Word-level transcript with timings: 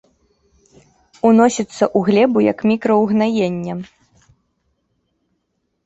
Уносіцца 1.29 1.83
ў 1.97 1.99
глебу 2.09 2.39
як 2.51 2.59
мікраўгнаенне. 2.73 3.79